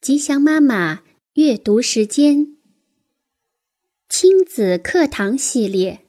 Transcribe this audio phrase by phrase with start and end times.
[0.00, 2.56] 吉祥妈妈阅读时间，
[4.08, 6.06] 亲子课堂系列，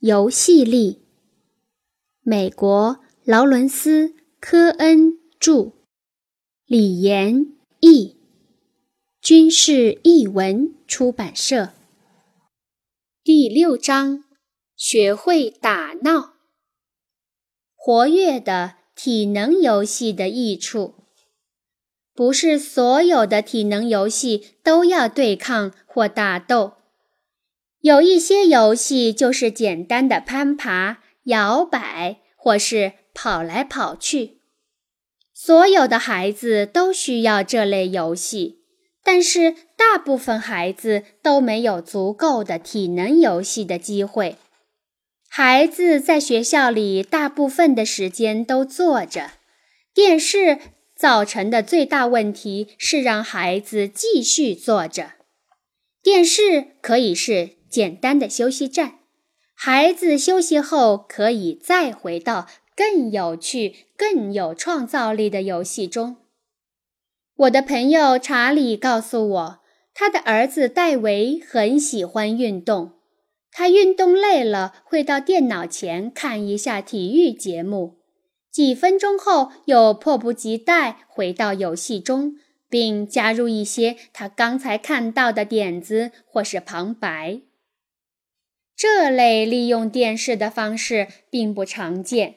[0.00, 1.00] 游戏力。
[2.22, 4.08] 美国劳伦斯·
[4.40, 5.74] 科恩著，
[6.66, 8.16] 李延译，
[9.22, 11.72] 军事译文出版社。
[13.22, 14.24] 第六章：
[14.74, 16.34] 学会打闹，
[17.76, 20.99] 活跃的体能游戏的益处。
[22.14, 26.74] 不是所有的体能游戏都要对抗或打斗，
[27.80, 34.38] 有一些游戏就是简单的攀爬、摇摆或是跑来跑去。
[35.32, 38.58] 所有的孩子都需要这类游戏，
[39.02, 44.36] 但是大部分孩子都没有足够的体能游戏的机会。
[45.30, 49.30] 孩子在学校里大部分的时间都坐着，
[49.94, 50.58] 电视。
[51.00, 55.12] 造成的最大问题是让孩子继续坐着。
[56.02, 58.98] 电视可以是简单的休息站，
[59.54, 66.16] 孩子休息后可以再回到更有趣、更有创造力的游戏中。
[67.34, 69.60] 我的朋友查理告诉我，
[69.94, 72.92] 他的儿子戴维很喜欢运动，
[73.50, 77.99] 他运动累了会到电脑前看一下体育节目。
[78.50, 82.36] 几分钟后，又迫不及待回到游戏中，
[82.68, 87.42] 并加入一些他刚才看到的点子或是旁白。
[88.76, 92.36] 这类利用电视的方式并不常见。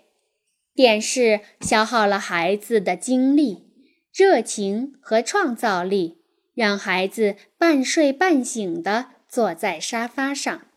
[0.75, 3.67] 电视消耗了孩子的精力、
[4.13, 10.67] 热情和创造力，让孩子半睡半醒地坐在沙发上。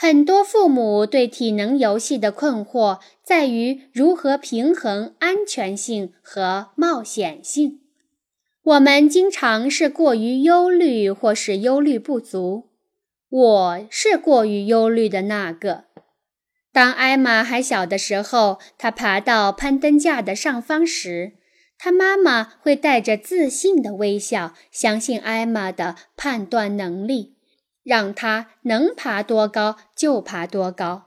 [0.00, 7.80] 很多父母对体能游戏的困惑在于如何平衡安全性和冒险性。
[8.62, 12.68] 我们经常是过于忧虑，或是忧虑不足。
[13.28, 15.86] 我是过于忧虑的那个。
[16.72, 21.32] 当艾玛还小的时候，她爬到攀登架的上方时，
[21.76, 27.34] 她妈妈会带着自信的微笑，相信艾玛的判断能力。
[27.88, 31.04] 让他能爬多高就爬多高，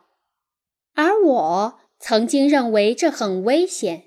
[0.95, 4.05] 而我曾经认为这很危险。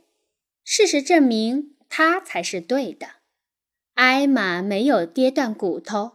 [0.64, 3.06] 事实证明，他才是对的。
[3.94, 6.14] 艾玛没有跌断骨头。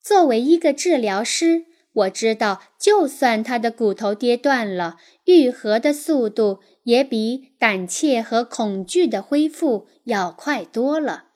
[0.00, 11.26] 作为一个治疗师，我知道，就算他的骨头跌断了，愈合的速度也比胆怯和恐惧的恢复要快多了。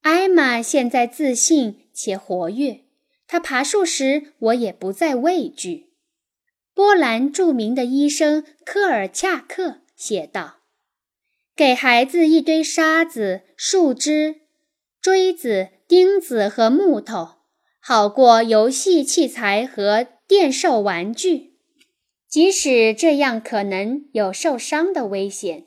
[0.00, 2.84] 艾玛现在自信且活跃。
[3.32, 5.92] 他爬树时，我也不再畏惧。
[6.74, 10.56] 波兰著名的医生科尔恰克写道
[11.54, 14.40] ：“给孩子一堆沙子、树枝、
[15.00, 17.36] 锥子、钉子和木头，
[17.78, 21.52] 好过游戏器材和电兽玩具，
[22.28, 25.66] 即使这样可能有受伤的危险。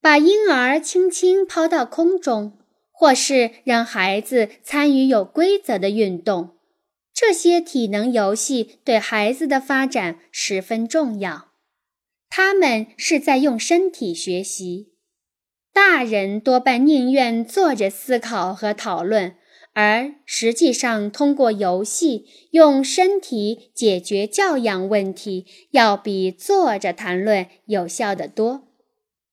[0.00, 2.56] 把婴儿轻轻抛到空中。”
[3.02, 6.50] 或是让孩子参与有规则的运动，
[7.12, 11.48] 这些体能游戏对孩子的发展十分重要。
[12.30, 14.92] 他们是在用身体学习。
[15.72, 19.34] 大人多半宁愿坐着思考和讨论，
[19.72, 28.68] 而实际上通过游戏用身体解决教养问题，要比坐着谈论有效得多。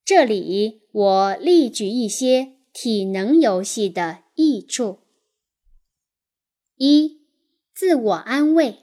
[0.03, 2.53] 这里我例举一些。
[2.73, 4.99] 体能游戏的益处：
[6.77, 7.21] 一、
[7.73, 8.79] 自我安慰，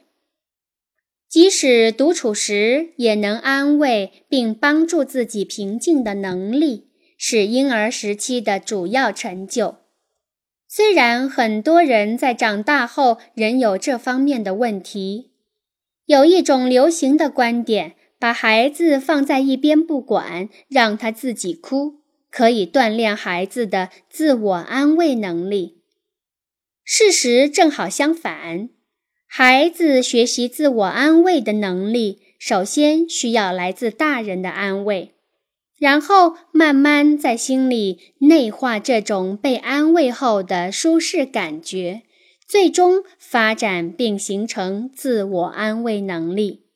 [1.27, 9.77] 即使独处时也能安慰并帮助自己平静的能力，是婴儿时期的主要成就。
[10.67, 15.31] 虽然很多人在长大后仍有这方面的问题，
[16.05, 21.96] 有一种流行的观点，把孩子放在一边不管，让他自己哭。
[22.37, 25.81] 可以锻炼孩子的自我安慰能力。
[26.83, 28.69] 事实正好相反，
[29.25, 35.15] 孩子学习自我安慰的能力，首先需要来自大人的安慰，
[35.79, 42.03] 然后慢慢在心里内化这种被安慰后的舒适感觉，
[42.47, 46.66] 最终发展并形成自我安慰能力。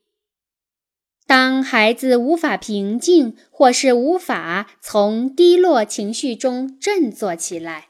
[1.32, 7.88] 当孩子无法平静，或是无法从低落情绪中振作起来，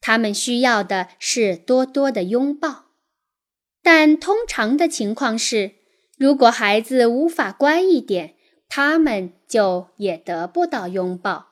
[0.00, 2.86] 他们需要的是多多的拥抱。
[3.82, 5.72] 但通常的情况是，
[6.16, 8.36] 如果孩子无法乖一点，
[8.70, 11.48] 他们就也得不到拥抱。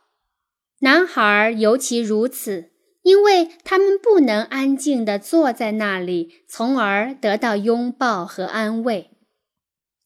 [0.79, 2.71] 男孩尤其如此，
[3.03, 9.11] 因为他们不能安静地坐在那里，从而得到拥抱和安慰。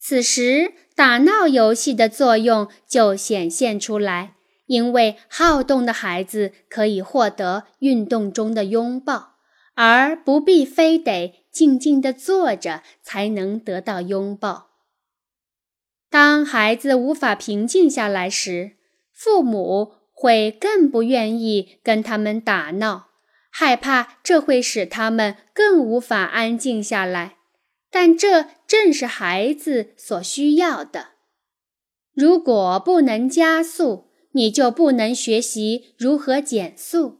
[0.02, 9.34] 此时，打闹游戏的作用就显现出来，因为好动的孩子可以获得运动中的拥抱，
[9.74, 14.70] 而不必非得静静地坐着才能得到拥抱。
[16.08, 18.72] 当孩子无法平静下来时，
[19.12, 23.08] 父母会更不愿意跟他们打闹，
[23.50, 27.36] 害怕这会使他们更无法安静下来。
[27.92, 31.08] 但这正是孩子所需要的。
[32.14, 37.18] 如果不能加速，你就不能学习如何减速。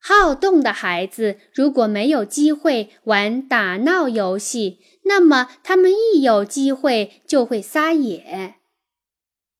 [0.00, 8.56] 好动的孩子如果没有机会玩打闹游戏，那么他们一有机会就会撒野。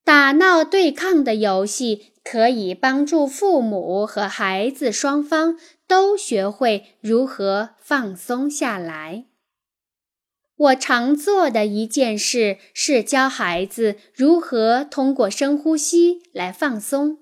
[0.04, 5.56] 打闹对抗的游戏可以帮助父母和孩子双方
[5.86, 9.26] 都学会如何放松下来。
[10.58, 17.18] 我常做的一件事是教孩子如何通过深呼吸来放松。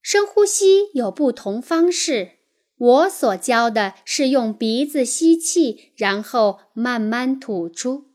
[0.00, 2.32] 深呼吸有不同方式，
[2.78, 8.06] 我所教的是用鼻子吸气，然后慢慢吐出，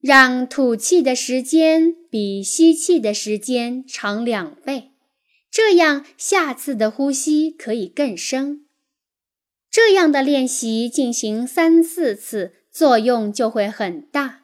[0.00, 4.90] 让吐气的时间比吸气的时间长两倍，
[5.50, 8.66] 这样下次的呼吸可以更深。
[9.70, 12.63] 这样的练习进行三四次。
[12.74, 14.40] 作用就会很大。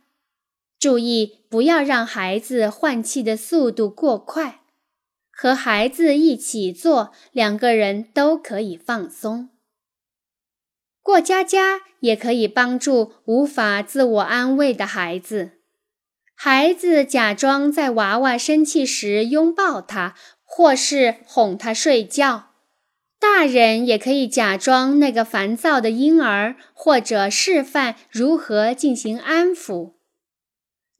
[0.78, 4.60] 注意不要让孩子换气的速度过快。
[5.32, 9.48] 和孩子一起做，两个人都可以放松。
[11.02, 15.52] 过家家也可以帮助无法自我安慰的孩子。
[16.34, 22.49] 孩子假装在娃娃生气时拥抱他，或是哄他睡觉。
[23.20, 29.92] 大人也可以假装那个烦躁的婴儿，或者示范如何进行安抚。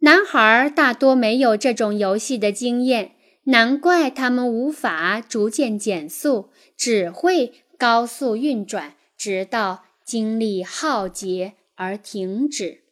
[0.01, 12.85] 男孩大多没有这种游戏的经验，难怪他们无法逐渐减速，只会高速运转，直到精力耗竭而停止。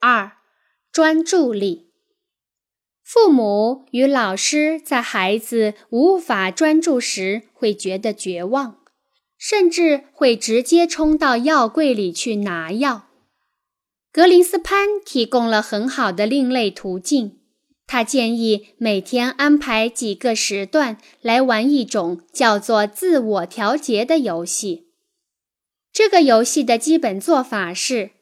[0.00, 0.38] 二，
[0.90, 1.83] 专注力。
[3.04, 8.78] 父母与老师在孩子无法专注时会觉得绝望，
[9.36, 13.08] 甚至会直接冲到药柜里去拿药。
[14.10, 17.40] 格林斯潘提供了很好的另类途径，
[17.86, 24.88] 他建议每天安排几个时段来玩一种叫做自我调节的游戏。
[25.92, 28.12] 这个游戏的基本做法是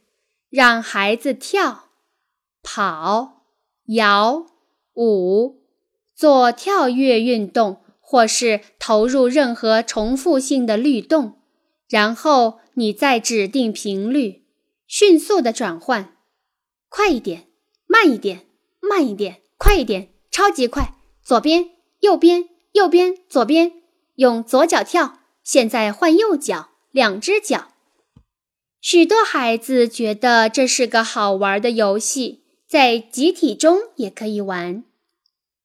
[0.50, 1.90] 让孩子跳、
[2.62, 3.44] 跑、
[3.86, 4.51] 摇。
[4.94, 5.62] 五，
[6.14, 11.38] 做跳跃运动，或是投入任何重复性的律动，
[11.88, 14.44] 然后你再指定频率，
[14.86, 16.16] 迅速的转换，
[16.88, 17.46] 快一点，
[17.86, 18.46] 慢一点，
[18.80, 23.72] 慢一点，快一点，超级快，左边，右边，右边，左边，
[24.16, 27.68] 用左脚跳，现在换右脚，两只脚。
[28.80, 32.41] 许多孩子觉得这是个好玩的游戏。
[32.72, 34.82] 在集体中也可以玩。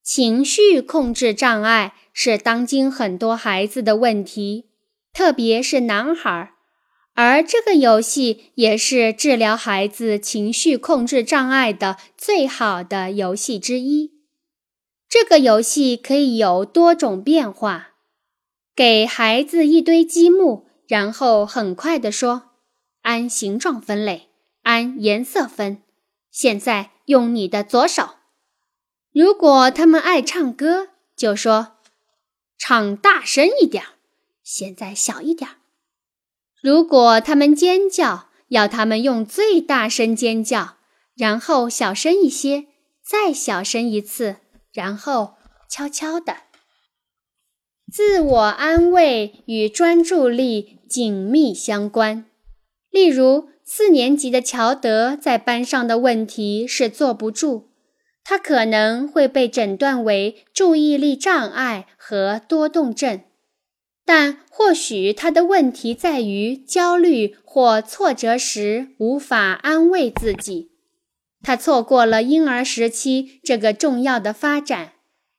[0.03, 4.65] 情绪控制障碍是当今很多孩子的问题，
[5.13, 6.55] 特别是男孩儿。
[7.13, 14.11] 而这个游戏也是治疗孩子情绪控制障碍的最好的游戏之一。
[15.07, 17.91] 这个游戏可以有多种变化。
[18.75, 22.49] 给孩子一堆积木，然后很快地说
[23.03, 24.27] ：“按形状分类，
[24.63, 25.81] 按颜色分。”
[26.31, 26.91] 现在。
[27.07, 28.15] 用你的左手。
[29.13, 31.77] 如果他们爱唱歌，就说
[32.59, 33.85] ：“唱大声一点。”
[34.43, 35.51] 现在小一点。
[36.61, 40.75] 如果他们尖叫，要他们用最大声尖叫，
[41.15, 42.67] 然后小声一些，
[43.01, 44.35] 再小声一次，
[44.73, 45.35] 然后
[45.69, 46.39] 悄悄的。
[47.89, 52.29] 自我安慰与专注力紧密相关。
[52.89, 53.47] 例如。
[53.69, 57.65] 四年级的乔德在班上的问题是坐不住，
[58.23, 63.19] 他可能会被诊断为注意力障碍和多动症，
[64.05, 70.71] 但或许他的问题在于焦虑或挫折时无法安慰自己。
[71.43, 74.93] 他错过了婴儿时期这个重要的发展，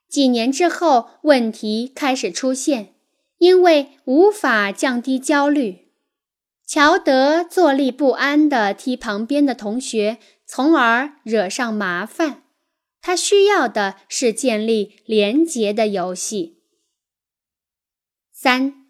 [0.07, 2.93] 几年之后问题开始出现，
[3.39, 5.88] 因为无法降低焦虑。
[6.69, 12.43] 乔德坐立不安地踢旁边的同学，从而惹上麻烦。
[13.01, 16.61] 他需要的是建立连结的游戏。
[18.31, 18.85] 三、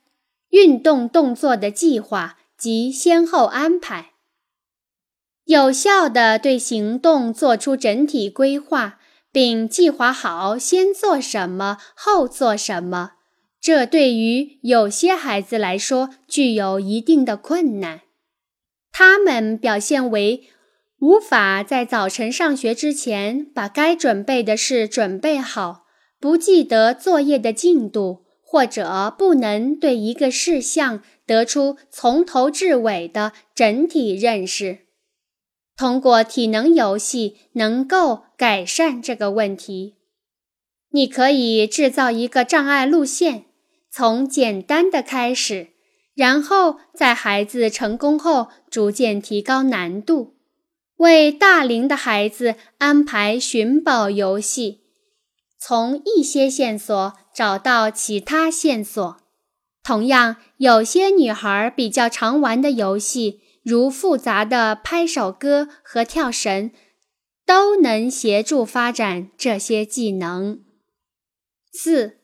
[0.49, 4.11] 运动动作的计划及先后安排，
[5.45, 8.99] 有效的对行动做出整体规划，
[9.31, 13.11] 并计划好先做什么，后做什么。
[13.61, 18.01] 这对于有些孩子来说具有一定的困难，
[18.91, 20.49] 他们表现为。
[21.01, 25.85] 无法在早晨上学之前把该准备的事准备好，
[26.19, 34.79] 不记得作业的进度，或者不能对一个事项得出从头至尾的整体认识。
[35.77, 39.95] 通过体能游戏能够改善这个问题。
[40.91, 43.45] 你可以制造一个障碍路线，
[43.91, 45.69] 从简单的开始，
[46.15, 50.35] 然后在孩子成功后逐渐提高难度。
[50.97, 54.81] 为大龄的孩子安排寻宝游戏，
[55.57, 59.17] 从一些线索找到其他线索。
[59.81, 66.69] 同样，有些女孩比较常玩的游戏，如复杂的拍手歌和跳绳，
[67.45, 70.59] 都能协助发展这些技能。
[71.71, 72.18] 四、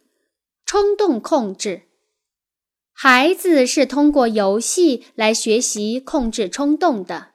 [0.65, 1.83] 冲动控制。
[2.91, 7.31] 孩子是通过游戏来学习控制冲动的。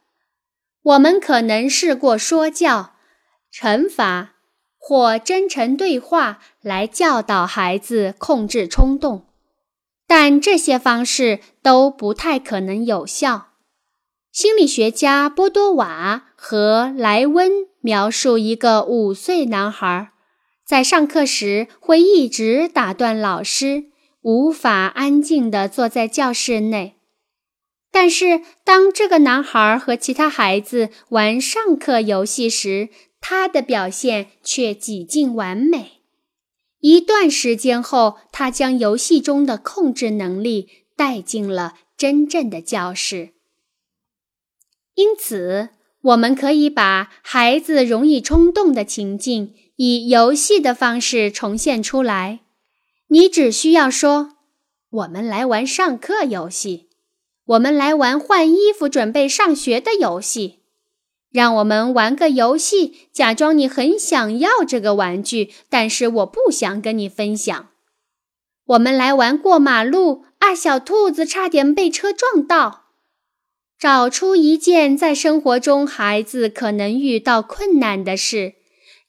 [0.83, 2.95] 我们可能试过说教、
[3.53, 4.37] 惩罚
[4.79, 9.27] 或真诚对话来教导孩子控制冲动，
[10.07, 13.49] 但这些方式都不太可能有效。
[14.33, 20.10] 心理学家波多瓦和莱温描述一个五岁男孩
[20.71, 23.87] 在上课时会一直打断老师，
[24.23, 26.95] 无法安静地坐在教室内。
[27.91, 32.89] 但是，当这个男孩和其他孩子玩上课游戏时，
[33.21, 36.03] 他的表现却几近完美。
[36.79, 43.31] 一段时间后，他将游戏中的控制能力带进了真正的教室。
[44.95, 52.41] 因此，我们可以把孩子容易冲动的情境以游戏的方式重现出来。
[53.09, 54.33] 你只需要说
[54.91, 56.91] ：“我们来玩上课游戏。”
[57.53, 60.59] 我们来玩换衣服、准备上学的游戏。
[61.33, 67.71] 让我们玩个游戏，假装你很想要这个玩具，但是我不想跟你分享。
[68.67, 72.89] 我们来玩过马路啊，小兔子差点被车撞到。
[73.79, 78.57] 找出一件在生活中孩子可能遇到困难的事，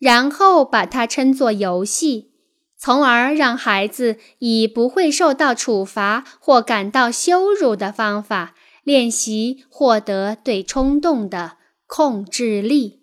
[0.01, 2.31] 然后把它称作游戏。
[2.75, 13.00] 从而让孩子以不会受到处罚或感到羞辱的方法练习获得对冲动的控制力。